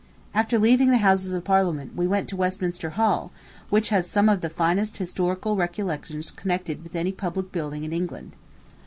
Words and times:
After 0.33 0.57
leaving 0.57 0.89
the 0.89 0.97
Houses 0.97 1.31
of 1.31 1.43
Parliament, 1.43 1.95
we 1.95 2.07
went 2.07 2.27
to 2.29 2.35
Westminster 2.35 2.89
Hall, 2.97 3.31
which 3.69 3.89
has 3.89 4.09
some 4.09 4.29
of 4.29 4.41
the 4.41 4.49
finest 4.49 4.97
historical 4.97 5.55
recollections 5.55 6.31
connected 6.31 6.81
with 6.81 6.95
any 6.95 7.11
public 7.11 7.51
building 7.51 7.83
in 7.83 7.93
England. 7.93 8.35